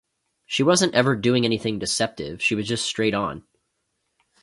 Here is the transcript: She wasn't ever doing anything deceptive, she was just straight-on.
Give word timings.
She 0.47 0.63
wasn't 0.63 0.95
ever 0.95 1.15
doing 1.15 1.45
anything 1.45 1.77
deceptive, 1.77 2.41
she 2.41 2.55
was 2.55 2.67
just 2.67 2.85
straight-on. 2.87 3.43